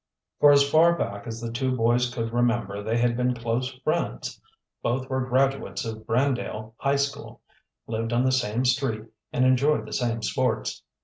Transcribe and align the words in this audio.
For 0.39 0.51
as 0.51 0.67
far 0.67 0.95
back 0.97 1.27
as 1.27 1.39
the 1.39 1.51
two 1.51 1.75
boys 1.77 2.11
could 2.11 2.33
remember 2.33 2.81
they 2.81 2.97
had 2.97 3.15
been 3.15 3.35
close 3.35 3.71
friends. 3.83 4.41
Both 4.81 5.07
were 5.11 5.27
graduates 5.29 5.85
of 5.85 6.07
Brandale 6.07 6.73
High 6.79 6.95
School, 6.95 7.39
lived 7.85 8.11
on 8.11 8.25
the 8.25 8.31
same 8.31 8.65
street, 8.65 9.03
and 9.31 9.45
enjoyed 9.45 9.85
the 9.85 9.93
same 9.93 10.23
sports. 10.23 10.81